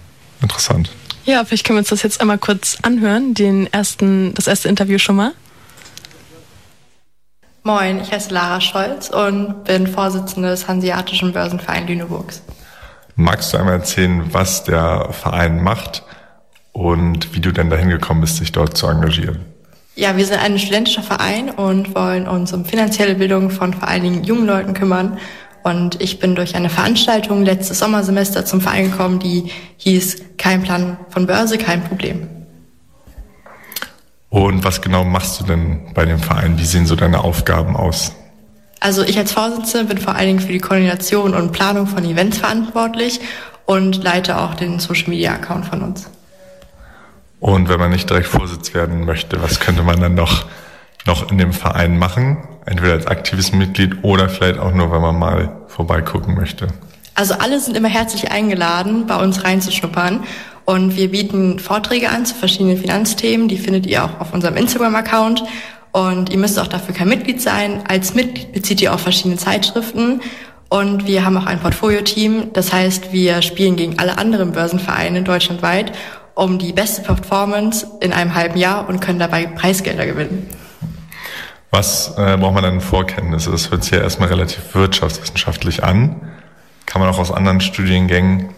[0.41, 0.91] interessant.
[1.25, 4.97] Ja, vielleicht können wir uns das jetzt einmal kurz anhören, den ersten, das erste Interview
[4.97, 5.33] schon mal.
[7.67, 12.43] Moin, ich heiße Lara Scholz und bin Vorsitzende des Hanseatischen Börsenverein Lüneburgs.
[13.15, 16.03] Magst du einmal erzählen, was der Verein macht
[16.73, 19.39] und wie du denn dahin gekommen bist, dich dort zu engagieren?
[19.95, 24.03] Ja, wir sind ein studentischer Verein und wollen uns um finanzielle Bildung von vor allen
[24.03, 25.17] Dingen jungen Leuten kümmern.
[25.63, 30.97] Und ich bin durch eine Veranstaltung letztes Sommersemester zum Verein gekommen, die hieß Kein Plan
[31.09, 32.44] von Börse, kein Problem.
[34.29, 36.57] Und was genau machst du denn bei dem Verein?
[36.57, 38.13] Wie sehen so deine Aufgaben aus?
[38.79, 42.37] Also ich als Vorsitzende bin vor allen Dingen für die Koordination und Planung von Events
[42.37, 43.19] verantwortlich
[43.65, 46.07] und leite auch den Social Media Account von uns.
[47.39, 50.45] Und wenn man nicht direkt Vorsitz werden möchte, was könnte man dann noch,
[51.05, 52.47] noch in dem Verein machen?
[52.65, 56.67] Entweder als aktives Mitglied oder vielleicht auch nur, wenn man mal vorbeigucken möchte.
[57.13, 60.23] Also alle sind immer herzlich eingeladen, bei uns reinzuschnuppern.
[60.65, 63.47] Und wir bieten Vorträge an zu verschiedenen Finanzthemen.
[63.47, 65.43] Die findet ihr auch auf unserem Instagram-Account.
[65.91, 67.83] Und ihr müsst auch dafür kein Mitglied sein.
[67.87, 70.21] Als Mitglied bezieht ihr auch verschiedene Zeitschriften.
[70.69, 72.51] Und wir haben auch ein Portfolio-Team.
[72.53, 75.93] Das heißt, wir spielen gegen alle anderen Börsenvereine deutschlandweit
[76.33, 80.49] um die beste Performance in einem halben Jahr und können dabei Preisgelder gewinnen.
[81.71, 83.51] Was äh, braucht man dann Vorkenntnisse?
[83.51, 86.21] Das hört sich ja erstmal relativ wirtschaftswissenschaftlich an.
[86.85, 88.49] Kann man auch aus anderen Studiengängen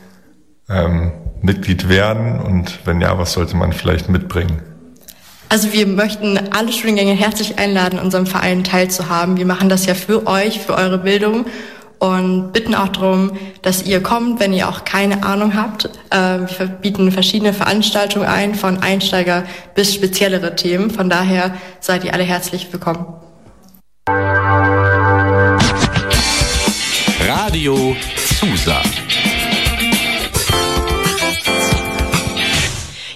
[0.70, 2.39] ähm, Mitglied werden?
[2.39, 4.62] Und wenn ja, was sollte man vielleicht mitbringen?
[5.50, 9.38] Also wir möchten alle Studiengänge herzlich einladen, unserem Verein teilzuhaben.
[9.38, 11.45] Wir machen das ja für euch, für eure Bildung
[12.00, 15.89] und bitten auch darum, dass ihr kommt, wenn ihr auch keine Ahnung habt.
[16.10, 20.91] Äh, wir bieten verschiedene Veranstaltungen ein, von Einsteiger bis speziellere Themen.
[20.91, 23.06] Von daher seid ihr alle herzlich willkommen.
[27.28, 28.82] Radio Susa.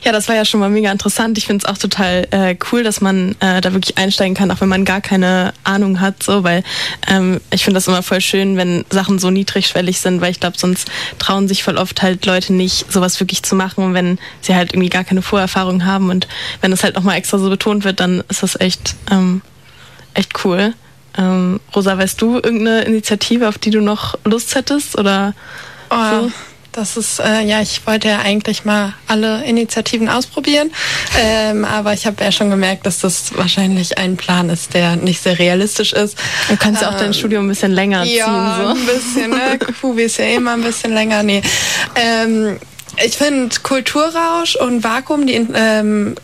[0.04, 1.38] Ja, das war ja schon mal mega interessant.
[1.38, 4.60] Ich finde es auch total äh, cool, dass man äh, da wirklich einsteigen kann, auch
[4.60, 6.64] wenn man gar keine Ahnung hat, so, weil
[7.08, 10.58] ähm, ich finde das immer voll schön, wenn Sachen so niedrigschwellig sind, weil ich glaube,
[10.58, 14.74] sonst trauen sich voll oft halt Leute nicht, sowas wirklich zu machen, wenn sie halt
[14.74, 16.10] irgendwie gar keine Vorerfahrung haben.
[16.10, 16.28] Und
[16.62, 19.44] wenn das halt nochmal extra so betont wird, dann ist das echt, ähm,
[20.16, 20.74] echt cool.
[21.16, 24.98] Ähm, Rosa, weißt du irgendeine Initiative, auf die du noch Lust hättest?
[24.98, 25.36] Oder
[25.92, 25.96] oh.
[25.96, 26.32] so?
[26.72, 30.72] Das ist, äh, ja, ich wollte ja eigentlich mal alle Initiativen ausprobieren,
[31.20, 35.22] ähm, aber ich habe ja schon gemerkt, dass das wahrscheinlich ein Plan ist, der nicht
[35.22, 36.18] sehr realistisch ist.
[36.48, 38.18] Du kannst ja ähm, auch dein ähm, Studium ein bisschen länger ziehen.
[38.18, 38.70] Ja, so.
[38.70, 39.60] ein bisschen, ne?
[39.82, 41.24] Kubi ist ja immer ein bisschen länger.
[41.24, 41.42] Nee.
[41.96, 42.58] Ähm,
[43.04, 46.16] ich finde Kulturrausch und Vakuum, die ähm,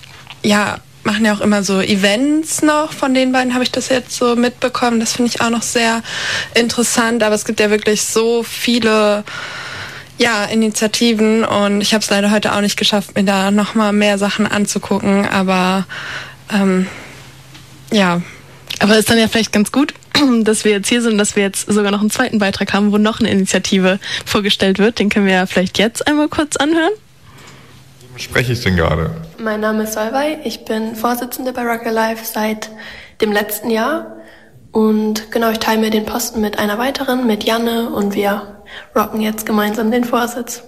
[0.44, 2.92] ja machen ja auch immer so Events noch.
[2.94, 5.00] Von den beiden habe ich das jetzt so mitbekommen.
[5.00, 6.04] Das finde ich auch noch sehr
[6.54, 7.24] interessant.
[7.24, 9.24] Aber es gibt ja wirklich so viele
[10.18, 14.18] ja, Initiativen und ich habe es leider heute auch nicht geschafft, mir da nochmal mehr
[14.18, 15.86] Sachen anzugucken, aber
[16.52, 16.88] ähm,
[17.92, 18.22] ja.
[18.80, 19.94] Aber ist dann ja vielleicht ganz gut,
[20.44, 22.98] dass wir jetzt hier sind, dass wir jetzt sogar noch einen zweiten Beitrag haben, wo
[22.98, 25.00] noch eine Initiative vorgestellt wird.
[25.00, 26.94] Den können wir ja vielleicht jetzt einmal kurz anhören.
[28.12, 29.12] Wem spreche ich denn gerade?
[29.40, 32.70] Mein Name ist Solvay, ich bin Vorsitzende bei Rocker Life seit
[33.22, 34.17] dem letzten Jahr.
[34.78, 38.62] Und genau, ich teile mir den Posten mit einer weiteren, mit Janne und wir
[38.96, 40.62] rocken jetzt gemeinsam den Vorsitz.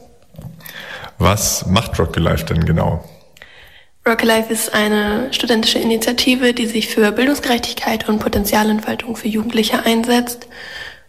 [1.19, 3.07] Was macht Rock Alive denn genau?
[4.07, 10.47] Rock Alive ist eine studentische Initiative, die sich für Bildungsgerechtigkeit und Potenzialentfaltung für Jugendliche einsetzt.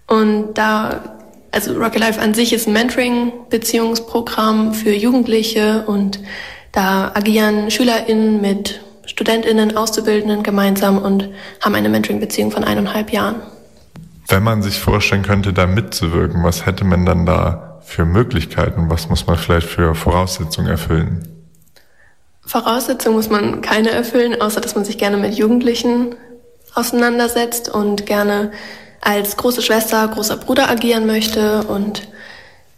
[0.07, 1.17] Und da,
[1.53, 6.21] also Rock Alive an sich ist ein Mentoring-Beziehungsprogramm für Jugendliche und
[6.73, 11.29] da agieren SchülerInnen mit StudentInnen, Auszubildenden gemeinsam und
[11.61, 13.37] haben eine Mentoring-Beziehung von eineinhalb Jahren.
[14.29, 18.89] Wenn man sich vorstellen könnte, da mitzuwirken, was hätte man dann da für Möglichkeiten?
[18.89, 21.27] Was muss man vielleicht für Voraussetzungen erfüllen?
[22.47, 26.15] Voraussetzungen muss man keine erfüllen, außer dass man sich gerne mit Jugendlichen
[26.75, 28.53] auseinandersetzt und gerne
[29.01, 32.09] als große Schwester, großer Bruder agieren möchte und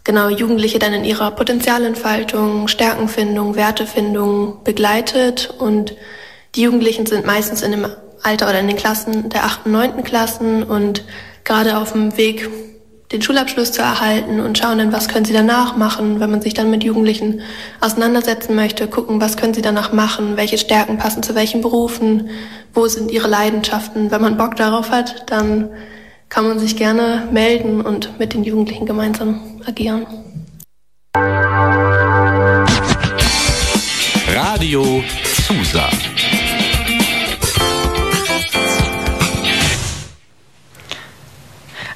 [0.03, 5.95] genau Jugendliche dann in ihrer Potenzialentfaltung, Stärkenfindung, Wertefindung begleitet und
[6.55, 7.87] die Jugendlichen sind meistens in dem
[8.21, 11.03] Alter oder in den Klassen der achten, neunten Klassen und
[11.43, 12.49] gerade auf dem Weg,
[13.11, 16.53] den Schulabschluss zu erhalten und schauen dann, was können sie danach machen, wenn man sich
[16.53, 17.41] dann mit Jugendlichen
[17.79, 22.29] auseinandersetzen möchte, gucken, was können sie danach machen, welche Stärken passen zu welchen Berufen,
[22.73, 24.09] wo sind ihre Leidenschaften.
[24.09, 25.69] Wenn man Bock darauf hat, dann
[26.33, 30.07] kann man sich gerne melden und mit den Jugendlichen gemeinsam agieren.
[34.35, 35.89] Radio Susa.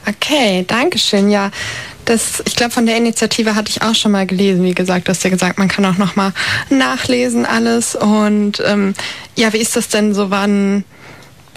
[0.08, 1.32] Okay, danke schön.
[1.32, 1.50] Ja,
[2.06, 4.64] das, ich glaube, von der Initiative hatte ich auch schon mal gelesen.
[4.64, 6.32] Wie gesagt, du hast ja gesagt, man kann auch noch mal
[6.70, 7.96] nachlesen alles.
[7.96, 8.94] Und ähm,
[9.36, 10.30] ja, wie ist das denn so?
[10.30, 10.84] Wann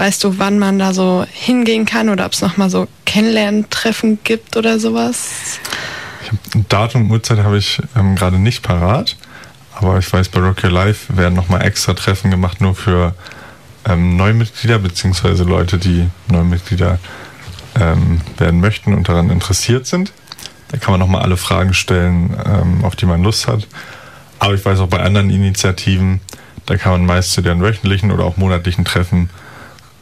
[0.01, 4.19] weißt du, wann man da so hingehen kann oder ob es noch mal so Kennenlerntreffen
[4.25, 5.61] gibt oder sowas?
[6.71, 9.19] Datum und Uhrzeit habe ich ähm, gerade nicht parat,
[9.75, 13.15] aber ich weiß, bei Rock Your Life werden nochmal extra Treffen gemacht, nur für
[13.87, 16.99] ähm, Neumitglieder beziehungsweise Leute, die Neumitglieder
[17.79, 20.15] ähm, werden möchten und daran interessiert sind.
[20.69, 23.69] Da kann man nochmal alle Fragen stellen, ähm, auf die man Lust hat.
[24.39, 26.23] Aber ich weiß auch bei anderen Initiativen,
[26.65, 29.29] da kann man meist zu deren wöchentlichen oder auch monatlichen Treffen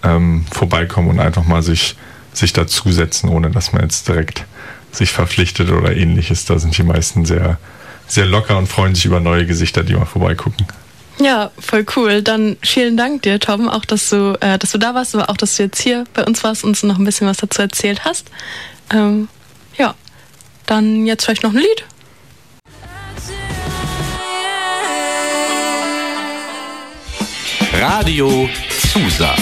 [0.02, 1.96] ähm, vorbeikommen und einfach mal sich,
[2.32, 4.44] sich dazusetzen, ohne dass man jetzt direkt
[4.92, 6.44] sich verpflichtet oder ähnliches.
[6.44, 7.58] Da sind die meisten sehr,
[8.06, 10.66] sehr locker und freuen sich über neue Gesichter, die mal vorbeigucken.
[11.20, 12.22] Ja, voll cool.
[12.22, 15.36] Dann vielen Dank dir, Tom, auch dass du, äh, dass du da warst, aber auch,
[15.36, 18.04] dass du jetzt hier bei uns warst und uns noch ein bisschen was dazu erzählt
[18.04, 18.30] hast.
[18.90, 19.28] Ähm,
[19.76, 19.94] ja,
[20.66, 21.84] dann jetzt vielleicht noch ein Lied.
[27.72, 29.34] Radio Susa.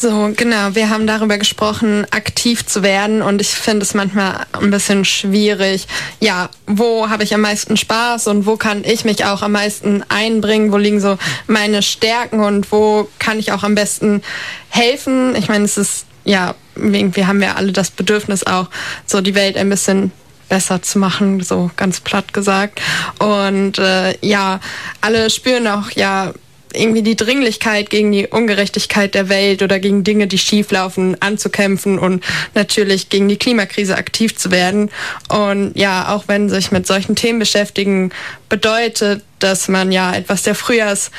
[0.00, 0.74] So, genau.
[0.74, 5.86] Wir haben darüber gesprochen, aktiv zu werden und ich finde es manchmal ein bisschen schwierig.
[6.20, 10.02] Ja, wo habe ich am meisten Spaß und wo kann ich mich auch am meisten
[10.08, 10.72] einbringen?
[10.72, 14.22] Wo liegen so meine Stärken und wo kann ich auch am besten
[14.70, 15.36] helfen?
[15.36, 18.70] Ich meine, es ist, ja, irgendwie haben wir alle das Bedürfnis auch,
[19.04, 20.12] so die Welt ein bisschen
[20.48, 22.80] besser zu machen, so ganz platt gesagt.
[23.18, 24.60] Und äh, ja,
[25.02, 26.32] alle spüren auch ja
[26.74, 32.24] irgendwie die Dringlichkeit gegen die Ungerechtigkeit der Welt oder gegen Dinge, die schieflaufen, anzukämpfen und
[32.54, 34.90] natürlich gegen die Klimakrise aktiv zu werden.
[35.28, 38.10] Und ja, auch wenn sich mit solchen Themen beschäftigen,
[38.48, 41.10] bedeutet, dass man ja etwas der Frühjahrs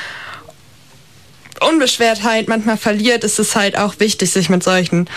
[1.60, 5.08] Unbeschwertheit manchmal verliert, ist es halt auch wichtig, sich mit solchen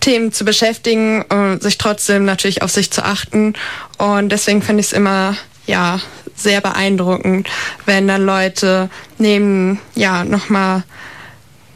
[0.00, 3.54] Themen zu beschäftigen und sich trotzdem natürlich auf sich zu achten.
[3.98, 5.36] Und deswegen finde ich es immer
[5.66, 6.00] ja
[6.36, 7.48] sehr beeindruckend,
[7.86, 10.84] wenn dann Leute neben ja nochmal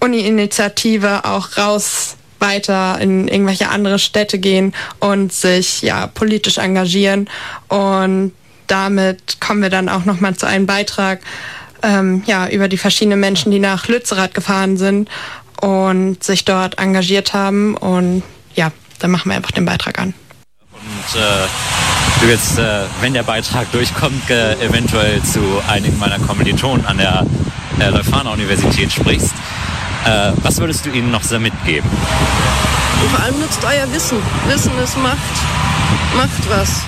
[0.01, 7.29] Uni-Initiative auch raus weiter in irgendwelche andere Städte gehen und sich ja politisch engagieren
[7.69, 8.33] und
[8.67, 11.21] damit kommen wir dann auch nochmal zu einem Beitrag
[11.83, 15.11] ähm, ja über die verschiedenen Menschen, die nach Lützerath gefahren sind
[15.61, 18.23] und sich dort engagiert haben und
[18.55, 20.15] ja, dann machen wir einfach den Beitrag an.
[20.73, 21.47] Und äh,
[22.29, 27.27] jetzt, äh, wenn der Beitrag durchkommt, äh, eventuell zu einigen meiner Kommilitonen an der
[27.79, 29.35] äh, Leuphana-Universität sprichst.
[30.05, 31.89] Äh, was würdest du ihnen noch so mitgeben?
[33.11, 34.19] Vor allem nutzt euer Wissen.
[34.47, 35.17] Wissen ist Macht.
[36.17, 36.85] Macht was.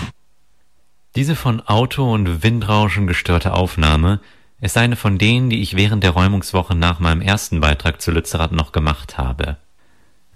[1.15, 4.21] Diese von Auto und Windrauschen gestörte Aufnahme
[4.61, 8.53] ist eine von denen, die ich während der Räumungswoche nach meinem ersten Beitrag zu Lützerath
[8.53, 9.57] noch gemacht habe.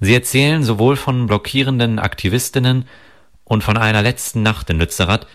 [0.00, 2.86] Sie erzählen sowohl von blockierenden Aktivistinnen
[3.46, 5.26] und von einer letzten Nacht in Lützerath,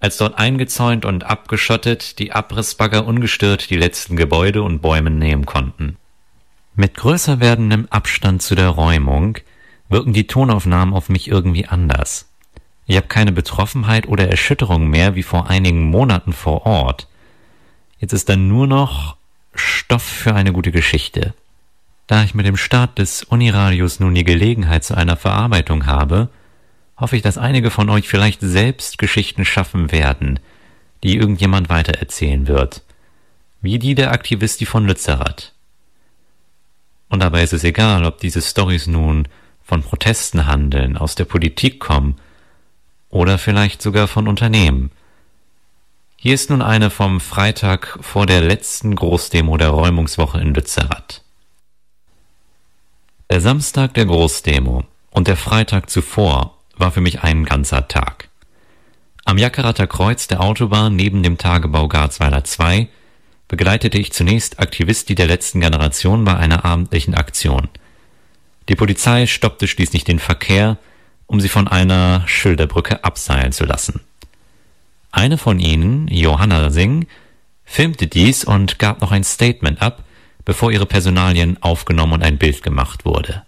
[0.00, 5.96] als dort eingezäunt und abgeschottet die Abrissbagger ungestört die letzten Gebäude und Bäume nehmen konnten.
[6.74, 9.38] Mit größer werdendem Abstand zu der Räumung
[9.88, 12.28] wirken die Tonaufnahmen auf mich irgendwie anders.
[12.86, 17.08] Ich habe keine Betroffenheit oder Erschütterung mehr wie vor einigen Monaten vor Ort.
[17.98, 19.16] Jetzt ist dann nur noch
[19.54, 21.34] Stoff für eine gute Geschichte.
[22.06, 26.30] Da ich mit dem Start des Uniradios nun die Gelegenheit zu einer Verarbeitung habe,
[27.00, 30.40] hoffe ich, dass einige von euch vielleicht selbst Geschichten schaffen werden,
[31.02, 32.82] die irgendjemand weitererzählen wird,
[33.60, 35.52] wie die der Aktivisti von Lützerath.
[37.08, 39.28] Und dabei ist es egal, ob diese Stories nun
[39.62, 42.16] von Protesten handeln, aus der Politik kommen
[43.10, 44.90] oder vielleicht sogar von Unternehmen.
[46.16, 51.22] Hier ist nun eine vom Freitag vor der letzten Großdemo der Räumungswoche in Lützerath.
[53.30, 58.28] Der Samstag der Großdemo und der Freitag zuvor war für mich ein ganzer Tag.
[59.24, 62.88] Am Jackerater Kreuz der Autobahn neben dem Tagebau Garzweiler 2
[63.46, 67.68] begleitete ich zunächst Aktivisti der letzten Generation bei einer abendlichen Aktion.
[68.68, 70.78] Die Polizei stoppte schließlich den Verkehr,
[71.26, 74.00] um sie von einer Schilderbrücke abseilen zu lassen.
[75.10, 77.06] Eine von ihnen, Johanna Singh,
[77.64, 80.04] filmte dies und gab noch ein Statement ab,
[80.44, 83.42] bevor ihre Personalien aufgenommen und ein Bild gemacht wurde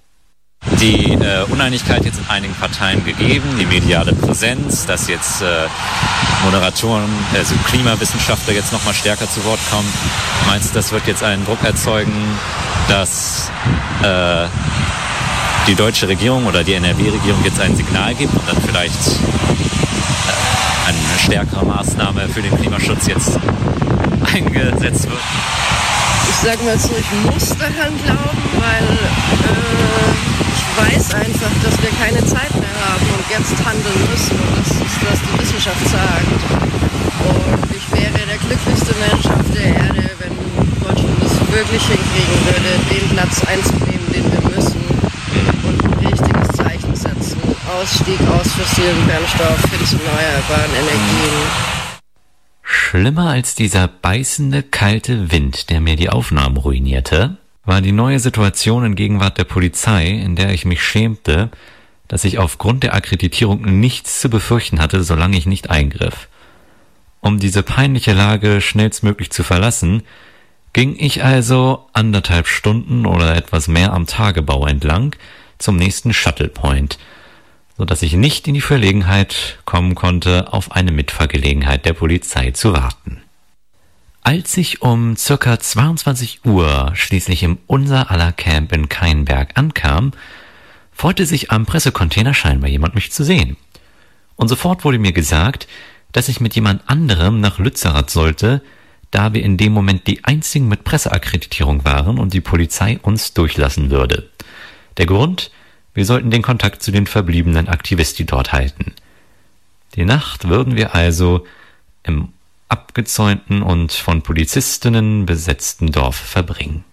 [0.80, 5.66] die äh, Uneinigkeit jetzt in einigen Parteien gegeben, die mediale Präsenz, dass jetzt äh,
[6.44, 9.88] Moderatoren, also Klimawissenschaftler jetzt nochmal stärker zu Wort kommen.
[10.46, 12.12] Meinst du, das wird jetzt einen Druck erzeugen,
[12.88, 13.50] dass
[14.02, 14.46] äh,
[15.66, 21.18] die deutsche Regierung oder die NRW-Regierung jetzt ein Signal gibt und dann vielleicht äh, eine
[21.18, 23.38] stärkere Maßnahme für den Klimaschutz jetzt
[24.34, 25.20] eingesetzt wird?
[26.28, 32.24] Ich sag mal so, ich muss daran glauben, weil äh, weiß einfach, dass wir keine
[32.26, 34.36] Zeit mehr haben und jetzt handeln müssen.
[34.38, 36.30] Und das ist, was die Wissenschaft sagt.
[37.26, 40.34] Und ich wäre der glücklichste Mensch auf der Erde, wenn
[40.82, 44.80] Deutschland es wirklich hinkriegen würde, den Platz einzunehmen, den wir müssen.
[45.64, 47.40] Und ein richtiges Zeichen setzen.
[47.78, 51.80] Ausstieg aus fossilen Brennstoff hin zu erneuerbaren Energien.
[52.62, 57.36] Schlimmer als dieser beißende, kalte Wind, der mir die Aufnahmen ruinierte,
[57.70, 61.50] war die neue Situation in Gegenwart der Polizei, in der ich mich schämte,
[62.08, 66.28] dass ich aufgrund der Akkreditierung nichts zu befürchten hatte, solange ich nicht eingriff.
[67.20, 70.02] Um diese peinliche Lage schnellstmöglich zu verlassen,
[70.72, 75.16] ging ich also anderthalb Stunden oder etwas mehr am Tagebau entlang
[75.56, 76.98] zum nächsten Shuttle Point–
[77.80, 82.74] so dass ich nicht in die Verlegenheit kommen konnte, auf eine Mitfahrgelegenheit der Polizei zu
[82.74, 83.22] warten.
[84.22, 90.12] Als ich um circa 22 Uhr schließlich im Unser aller Camp in Keinberg ankam,
[90.92, 93.56] freute sich am Pressecontainer scheinbar jemand mich zu sehen.
[94.36, 95.66] Und sofort wurde mir gesagt,
[96.12, 98.62] dass ich mit jemand anderem nach Lützerath sollte,
[99.10, 103.90] da wir in dem Moment die einzigen mit Presseakkreditierung waren und die Polizei uns durchlassen
[103.90, 104.28] würde.
[104.98, 105.50] Der Grund,
[105.94, 108.92] wir sollten den Kontakt zu den verbliebenen Aktivisten dort halten.
[109.94, 111.46] Die Nacht würden wir also
[112.04, 112.28] im
[112.70, 116.84] abgezäunten und von Polizistinnen besetzten Dorf verbringen.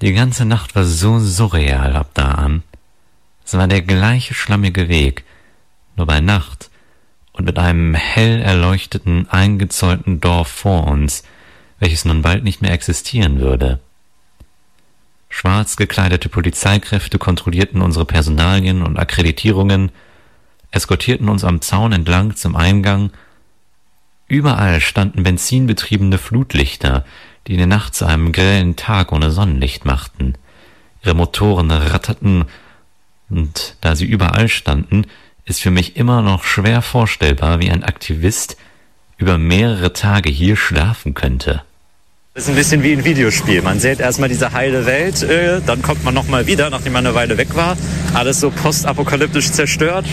[0.00, 2.62] Die ganze Nacht war so surreal ab da an.
[3.44, 5.24] Es war der gleiche schlammige Weg,
[5.96, 6.70] nur bei Nacht
[7.32, 11.24] und mit einem hell erleuchteten, eingezäunten Dorf vor uns,
[11.78, 13.80] welches nun bald nicht mehr existieren würde.
[15.28, 19.90] Schwarz gekleidete Polizeikräfte kontrollierten unsere Personalien und Akkreditierungen,
[20.70, 23.10] eskortierten uns am Zaun entlang zum Eingang.
[24.32, 27.04] Überall standen benzinbetriebene Flutlichter,
[27.46, 30.38] die die Nacht zu einem grellen Tag ohne Sonnenlicht machten.
[31.04, 32.46] Ihre Motoren ratterten,
[33.28, 35.04] und da sie überall standen,
[35.44, 38.56] ist für mich immer noch schwer vorstellbar, wie ein Aktivist
[39.18, 41.62] über mehrere Tage hier schlafen könnte.
[42.32, 43.60] Das ist ein bisschen wie ein Videospiel.
[43.60, 47.14] Man sieht erstmal diese heile Welt, äh, dann kommt man nochmal wieder, nachdem man eine
[47.14, 47.76] Weile weg war.
[48.14, 50.06] Alles so postapokalyptisch zerstört.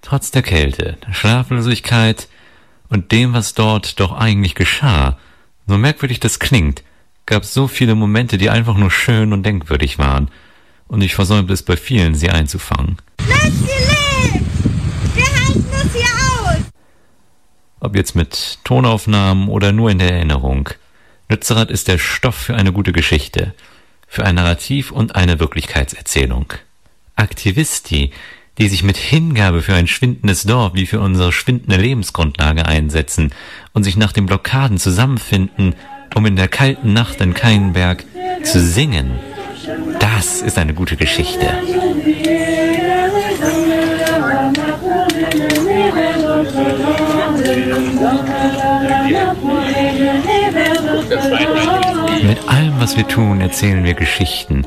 [0.00, 2.28] Trotz der Kälte, der Schlaflosigkeit
[2.90, 5.16] und dem, was dort doch eigentlich geschah,
[5.66, 6.82] so merkwürdig das klingt,
[7.24, 10.28] gab es so viele Momente, die einfach nur schön und denkwürdig waren.
[10.88, 12.96] Und ich versäumte es bei vielen, sie einzufangen.
[13.28, 14.44] Nancy lebt!
[15.14, 16.58] Wir halten es hier aus!
[17.78, 20.68] Ob jetzt mit Tonaufnahmen oder nur in der Erinnerung.
[21.28, 23.54] Lützerath ist der Stoff für eine gute Geschichte,
[24.08, 26.52] für ein Narrativ und eine Wirklichkeitserzählung.
[27.14, 28.10] Aktivisti,
[28.60, 33.32] die sich mit Hingabe für ein schwindendes Dorf wie für unsere schwindende Lebensgrundlage einsetzen
[33.72, 35.74] und sich nach den Blockaden zusammenfinden,
[36.14, 38.04] um in der kalten Nacht in Keinberg
[38.42, 39.12] zu singen.
[39.98, 41.46] Das ist eine gute Geschichte.
[52.22, 54.66] Mit allem, was wir tun, erzählen wir Geschichten.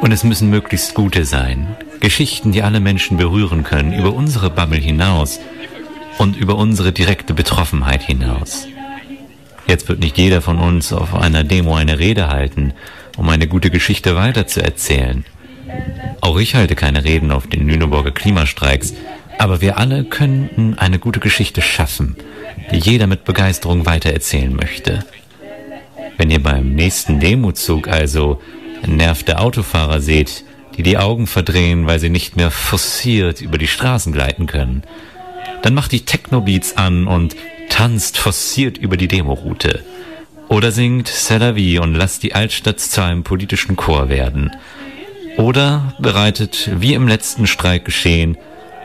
[0.00, 1.76] Und es müssen möglichst gute sein.
[2.00, 5.40] Geschichten, die alle Menschen berühren können, über unsere Bubble hinaus
[6.18, 8.66] und über unsere direkte Betroffenheit hinaus.
[9.66, 12.72] Jetzt wird nicht jeder von uns auf einer Demo eine Rede halten,
[13.16, 15.24] um eine gute Geschichte weiterzuerzählen.
[16.20, 18.94] Auch ich halte keine Reden auf den Lüneburger Klimastreiks,
[19.38, 22.16] aber wir alle könnten eine gute Geschichte schaffen,
[22.72, 25.04] die jeder mit Begeisterung weitererzählen möchte.
[26.16, 28.40] Wenn ihr beim nächsten Demozug also
[28.86, 30.44] nervte Autofahrer seht,
[30.76, 34.82] die die Augen verdrehen, weil sie nicht mehr forciert über die Straßen gleiten können,
[35.62, 37.36] dann macht die Technobeats an und
[37.68, 39.84] tanzt forciert über die Demoroute.
[40.48, 44.52] Oder singt C'est und lasst die Altstadt zu einem politischen Chor werden.
[45.36, 48.38] Oder bereitet, wie im letzten Streik geschehen,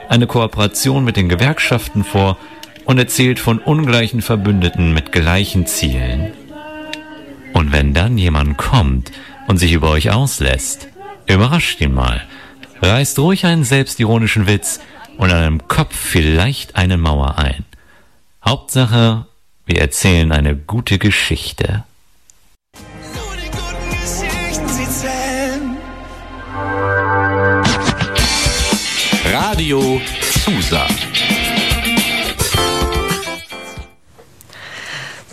[0.10, 2.38] eine Kooperation mit den Gewerkschaften vor
[2.86, 6.34] und erzählt von ungleichen Verbündeten mit gleichen Zielen.
[7.54, 9.12] Und wenn dann jemand kommt
[9.48, 10.88] und sich über euch auslässt,
[11.28, 12.22] überrascht ihn mal.
[12.82, 14.80] Reißt ruhig einen selbstironischen Witz
[15.18, 17.66] und an einem Kopf vielleicht eine Mauer ein.
[18.46, 19.26] Hauptsache,
[19.66, 21.84] wir erzählen eine gute Geschichte.
[29.26, 30.88] Radio Susa.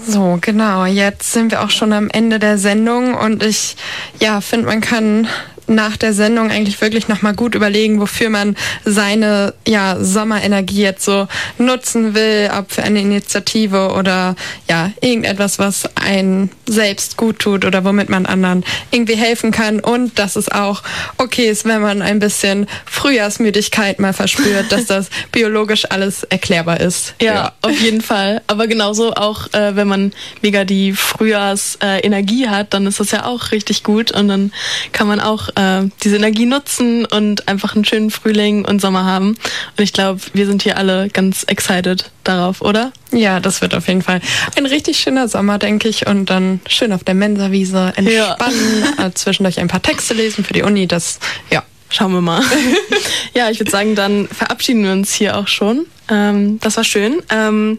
[0.07, 0.85] So, genau.
[0.85, 3.77] Jetzt sind wir auch schon am Ende der Sendung und ich,
[4.19, 5.29] ja, finde, man kann
[5.71, 11.29] nach der Sendung eigentlich wirklich nochmal gut überlegen, wofür man seine ja, Sommerenergie jetzt so
[11.59, 14.35] nutzen will, ob für eine Initiative oder
[14.68, 20.18] ja, irgendetwas, was einen selbst gut tut oder womit man anderen irgendwie helfen kann und
[20.18, 20.83] dass es auch
[21.18, 27.14] okay ist, wenn man ein bisschen Frühjahrsmüdigkeit mal verspürt, dass das biologisch alles erklärbar ist.
[27.21, 27.53] Ja, ja.
[27.62, 28.43] auf jeden Fall.
[28.47, 30.12] Aber genauso auch, äh, wenn man
[30.43, 34.53] mega die Frühjahrsenergie äh, hat, dann ist das ja auch richtig gut und dann
[34.93, 39.31] kann man auch äh, diese Energie nutzen und einfach einen schönen Frühling und Sommer haben.
[39.77, 42.93] Und ich glaube, wir sind hier alle ganz excited darauf, oder?
[43.13, 44.21] Ja, das wird auf jeden Fall
[44.57, 46.07] ein richtig schöner Sommer, denke ich.
[46.07, 49.07] Und dann schön auf der Mensawiese entspannen, ja.
[49.07, 50.87] äh, zwischendurch ein paar Texte lesen für die Uni.
[50.87, 51.19] Das,
[51.51, 51.63] ja.
[51.93, 52.41] Schauen wir mal.
[53.35, 55.87] ja, ich würde sagen, dann verabschieden wir uns hier auch schon.
[56.09, 57.21] Ähm, das war schön.
[57.31, 57.79] Ähm,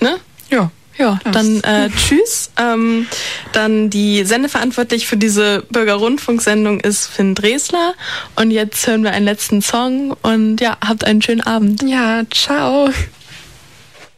[0.00, 0.16] ne?
[0.50, 0.72] Ja.
[0.98, 2.50] Ja, dann äh, tschüss.
[2.58, 3.06] Ähm,
[3.52, 7.94] dann die Sendeverantwortlich für diese Bürgerrundfunksendung ist Finn Dresler.
[8.36, 11.82] Und jetzt hören wir einen letzten Song und ja, habt einen schönen Abend.
[11.82, 12.90] Ja, ciao.